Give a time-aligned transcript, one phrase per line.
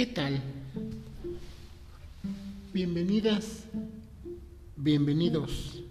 [0.00, 0.40] ¿Qué tal?
[2.72, 3.66] Bienvenidas,
[4.74, 5.82] bienvenidos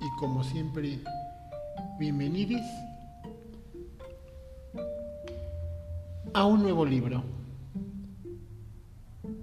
[0.00, 1.00] y como siempre,
[1.98, 2.60] bienvenidos
[6.32, 7.24] a un nuevo libro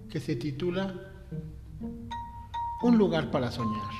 [0.10, 0.96] que se titula
[2.84, 3.92] Un lugar para soñar,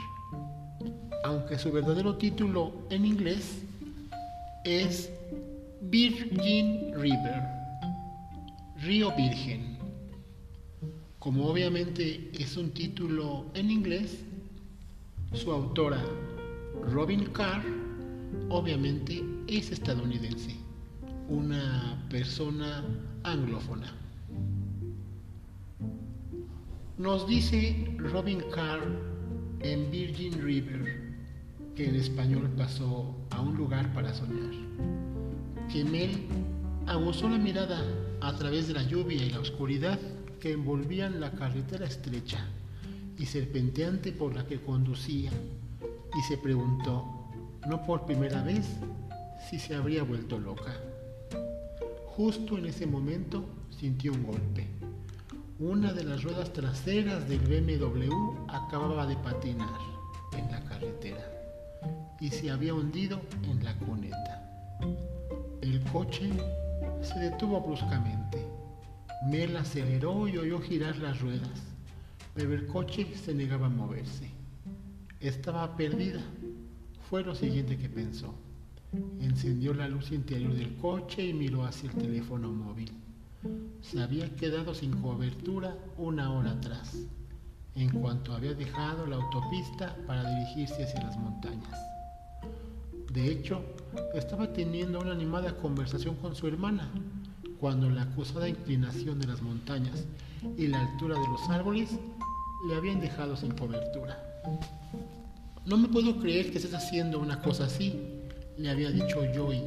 [1.26, 3.62] aunque su verdadero título en inglés
[4.64, 5.12] es
[5.82, 7.44] Virgin River,
[8.78, 9.77] Río Virgen.
[11.28, 14.24] Como obviamente es un título en inglés,
[15.34, 16.02] su autora,
[16.90, 17.66] Robin Carr,
[18.48, 20.56] obviamente es estadounidense,
[21.28, 22.82] una persona
[23.24, 23.94] anglófona.
[26.98, 28.88] Nos dice Robin Carr
[29.60, 31.14] en Virgin River,
[31.76, 34.54] que en español pasó a un lugar para soñar,
[35.70, 36.26] que Mel
[36.86, 37.84] aguzó la mirada
[38.22, 40.00] a través de la lluvia y la oscuridad
[40.40, 42.46] que envolvían la carretera estrecha
[43.18, 45.32] y serpenteante por la que conducía,
[46.18, 47.04] y se preguntó,
[47.68, 48.68] no por primera vez,
[49.50, 50.74] si se habría vuelto loca.
[52.06, 54.68] Justo en ese momento sintió un golpe.
[55.60, 58.12] Una de las ruedas traseras del BMW
[58.48, 59.80] acababa de patinar
[60.34, 61.32] en la carretera
[62.20, 64.44] y se había hundido en la cuneta.
[65.62, 66.30] El coche
[67.02, 68.57] se detuvo bruscamente.
[69.26, 71.64] Mel aceleró y oyó girar las ruedas,
[72.36, 74.30] pero el coche se negaba a moverse.
[75.20, 76.22] Estaba perdida.
[77.10, 78.36] Fue lo siguiente que pensó.
[79.20, 82.92] Encendió la luz interior del coche y miró hacia el teléfono móvil.
[83.82, 86.98] Se había quedado sin cobertura una hora atrás,
[87.76, 91.80] en cuanto había dejado la autopista para dirigirse hacia las montañas.
[93.12, 93.64] De hecho,
[94.14, 96.92] estaba teniendo una animada conversación con su hermana,
[97.60, 100.06] cuando la acusada inclinación de las montañas
[100.58, 101.98] y la altura de los árboles
[102.68, 104.22] le habían dejado sin cobertura.
[105.66, 108.00] No me puedo creer que estés haciendo una cosa así,
[108.58, 109.64] le había dicho Joey.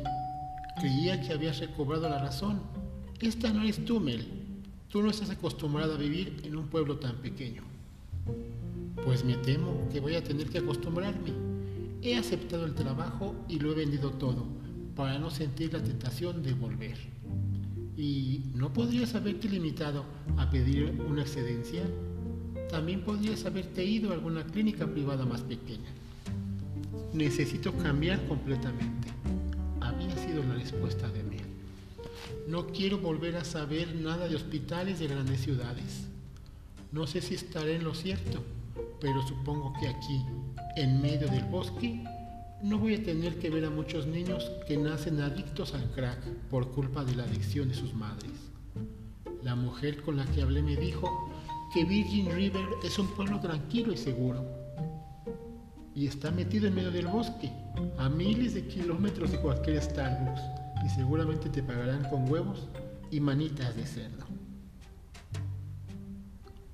[0.78, 2.60] Creía que habías recobrado la razón.
[3.20, 4.26] Esta no es tú, Mel.
[4.88, 7.62] Tú no estás acostumbrada a vivir en un pueblo tan pequeño.
[9.04, 11.32] Pues me temo que voy a tener que acostumbrarme.
[12.03, 14.47] He aceptado el trabajo y lo he vendido todo
[14.97, 16.97] para no sentir la tentación de volver.
[17.97, 20.05] ¿Y no podrías haberte limitado
[20.37, 21.83] a pedir una excedencia?
[22.71, 25.91] También podrías haberte ido a alguna clínica privada más pequeña.
[27.12, 29.09] Necesito cambiar completamente.
[29.81, 31.41] Había sido la respuesta de Mel.
[32.47, 36.07] No quiero volver a saber nada de hospitales de grandes ciudades.
[36.93, 38.43] No sé si estaré en lo cierto,
[39.01, 40.22] pero supongo que aquí,
[40.77, 42.05] en medio del bosque,
[42.62, 46.71] no voy a tener que ver a muchos niños que nacen adictos al crack por
[46.72, 48.32] culpa de la adicción de sus madres.
[49.43, 51.31] La mujer con la que hablé me dijo
[51.72, 54.44] que Virgin River es un pueblo tranquilo y seguro.
[55.94, 57.50] Y está metido en medio del bosque,
[57.98, 60.42] a miles de kilómetros de cualquier Starbucks
[60.84, 62.69] y seguramente te pagarán con huevos
[63.10, 64.27] y manitas de cerdo.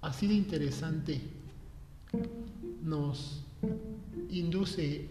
[0.00, 1.20] Así de interesante
[2.82, 3.44] nos
[4.30, 5.08] induce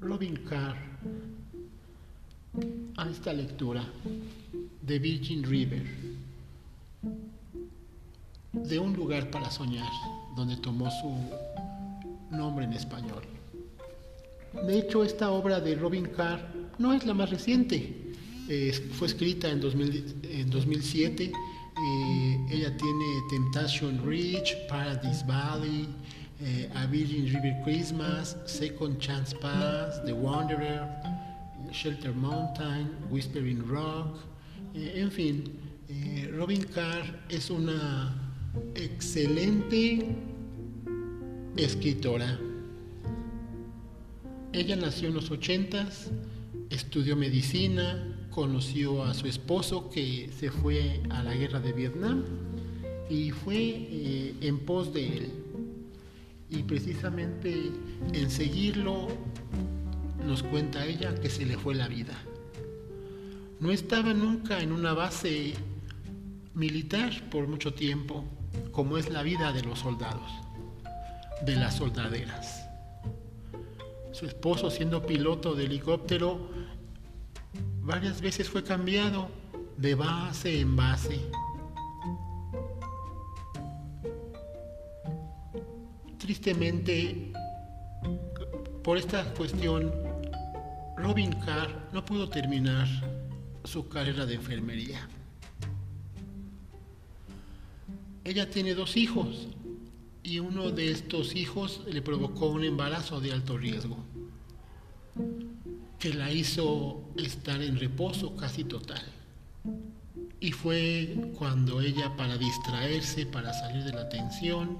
[0.00, 0.76] Robin Carr
[2.96, 3.84] a esta lectura
[4.82, 5.84] de Virgin River,
[8.52, 9.90] de un lugar para soñar,
[10.34, 13.22] donde tomó su nombre en español.
[14.66, 16.40] De hecho, esta obra de Robin Carr
[16.78, 18.06] no es la más reciente,
[18.92, 21.24] fue escrita en, 2007.
[21.78, 25.88] Eh, ella tiene Temptation Ridge, Paradise Valley,
[26.40, 30.88] eh, A Virgin River Christmas, Second Chance Pass, The Wanderer,
[31.72, 34.18] Shelter Mountain, Whispering Rock,
[34.74, 35.44] eh, en fin,
[36.32, 38.14] Robin Carr es una
[38.74, 40.16] excelente
[41.56, 42.38] escritora.
[44.52, 46.10] Ella nació en los ochentas,
[46.70, 52.22] estudió medicina, conoció a su esposo que se fue a la guerra de Vietnam
[53.08, 55.32] y fue eh, en pos de él.
[56.66, 57.70] Precisamente
[58.12, 59.08] en seguirlo
[60.26, 62.14] nos cuenta ella que se le fue la vida.
[63.60, 65.54] No estaba nunca en una base
[66.54, 68.24] militar por mucho tiempo,
[68.72, 70.30] como es la vida de los soldados,
[71.44, 72.66] de las soldaderas.
[74.12, 76.50] Su esposo, siendo piloto de helicóptero,
[77.82, 79.28] varias veces fue cambiado
[79.76, 81.20] de base en base.
[86.26, 87.32] Tristemente,
[88.82, 89.92] por esta cuestión,
[90.96, 92.88] Robin Carr no pudo terminar
[93.62, 95.08] su carrera de enfermería.
[98.26, 99.46] ella tiene dos hijos
[100.24, 103.96] y uno de estos hijos le provocó un embarazo de alto riesgo
[106.00, 109.02] que la hizo estar en reposo casi total.
[110.40, 114.78] Y fue cuando ella, para distraerse, para salir de la tensión,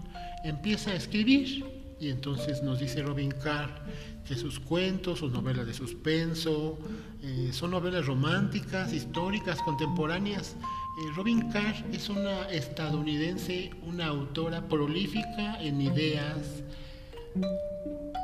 [0.48, 1.64] empieza a escribir.
[1.98, 3.84] Y entonces nos dice Robin Carr
[4.26, 6.78] que sus cuentos, sus novelas de suspenso,
[7.22, 10.56] eh, son novelas románticas, históricas, contemporáneas.
[10.98, 16.62] Eh, Robin Carr es una estadounidense, una autora prolífica en ideas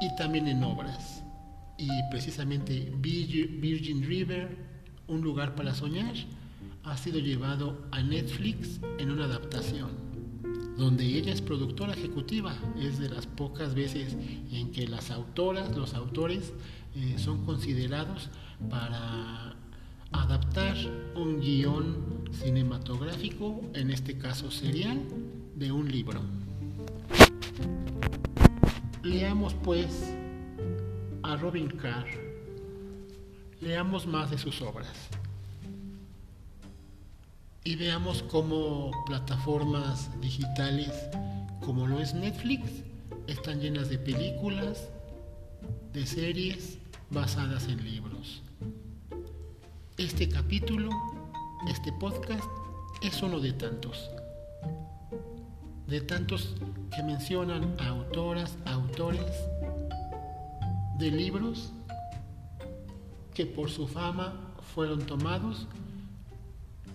[0.00, 1.22] y también en obras.
[1.78, 4.72] Y precisamente Virgin River,
[5.08, 6.14] Un lugar para soñar,
[6.84, 9.90] ha sido llevado a Netflix en una adaptación,
[10.76, 12.54] donde ella es productora ejecutiva.
[12.78, 14.16] Es de las pocas veces
[14.52, 16.52] en que las autoras, los autores,
[16.94, 18.30] eh, son considerados
[18.70, 19.54] para
[20.12, 20.76] adaptar
[21.16, 25.00] un guion cinematográfico, en este caso serial,
[25.56, 26.20] de un libro.
[29.02, 30.14] Leamos pues
[31.22, 32.06] a Robin Carr,
[33.60, 35.10] leamos más de sus obras
[37.64, 40.90] y veamos cómo plataformas digitales
[41.64, 42.82] como lo es Netflix
[43.28, 44.88] están llenas de películas,
[45.92, 46.78] de series
[47.10, 48.42] basadas en libros.
[49.96, 50.90] Este capítulo,
[51.68, 52.44] este podcast,
[53.00, 54.10] es uno de tantos.
[55.86, 56.56] De tantos
[56.94, 59.30] que mencionan a autoras, autores
[60.98, 61.72] de libros
[63.34, 65.68] que por su fama fueron tomados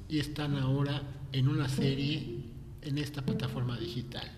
[0.10, 1.02] y están ahora
[1.32, 2.44] en una serie
[2.82, 4.30] en esta plataforma digital.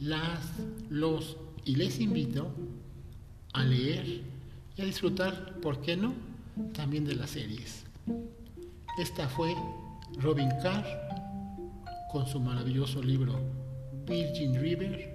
[0.00, 0.52] Las,
[0.90, 2.52] los y les invito
[3.52, 4.22] a leer
[4.76, 6.14] y a disfrutar, ¿por qué no?,
[6.72, 7.84] también de las series.
[8.98, 9.54] Esta fue
[10.18, 10.84] Robin Carr
[12.10, 13.38] con su maravilloso libro
[14.06, 15.10] Virgin River,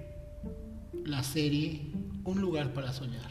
[1.04, 1.90] la serie
[2.24, 3.30] Un lugar para soñar.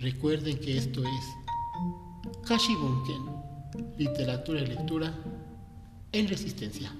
[0.00, 3.33] Recuerden que esto es Kashi Bunken
[3.96, 5.12] literatura y lectura
[6.12, 6.92] en resistencia.